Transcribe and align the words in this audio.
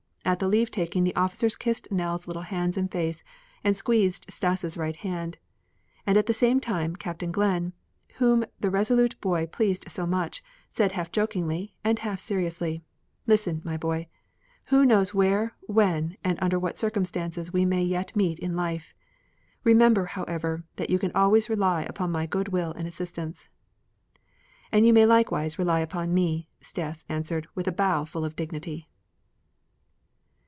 At 0.23 0.37
the 0.37 0.47
leave 0.47 0.69
taking 0.69 1.03
the 1.03 1.15
officers 1.15 1.55
kissed 1.55 1.91
Nell's 1.91 2.27
little 2.27 2.43
hands 2.43 2.77
and 2.77 2.89
face, 2.91 3.23
and 3.63 3.75
squeezed 3.75 4.27
Stas' 4.29 4.77
right 4.77 4.95
hand, 4.95 5.39
and 6.05 6.15
at 6.15 6.27
the 6.27 6.33
same 6.33 6.59
time, 6.59 6.95
Captain 6.95 7.31
Glenn, 7.31 7.73
whom 8.17 8.45
the 8.59 8.69
resolute 8.69 9.19
boy 9.19 9.47
pleased 9.47 9.91
very 9.91 10.07
much, 10.07 10.43
said 10.69 10.91
half 10.91 11.11
jokingly 11.11 11.73
and 11.83 11.99
half 11.99 12.19
seriously: 12.19 12.83
"Listen, 13.25 13.61
my 13.65 13.77
boy! 13.77 14.07
Who 14.65 14.85
knows 14.85 15.11
where, 15.11 15.55
when, 15.61 16.15
and 16.23 16.37
under 16.39 16.59
what 16.59 16.77
circumstances 16.77 17.51
we 17.51 17.65
may 17.65 17.83
yet 17.83 18.15
meet 18.15 18.37
in 18.37 18.55
life. 18.55 18.93
Remember, 19.63 20.05
however, 20.05 20.63
that 20.75 20.91
you 20.91 20.99
can 20.99 21.11
always 21.13 21.49
rely 21.49 21.81
upon 21.81 22.11
my 22.11 22.27
good 22.27 22.49
will 22.49 22.73
and 22.73 22.87
assistance." 22.87 23.49
"And 24.71 24.85
you 24.85 24.93
may 24.93 25.07
likewise 25.07 25.57
rely 25.59 25.79
upon 25.79 26.13
me," 26.13 26.47
Stas 26.61 27.05
answered 27.09 27.47
with 27.55 27.67
a 27.67 27.71
bow 27.73 28.05
full 28.05 28.23
of 28.23 28.35
dignity. 28.35 28.87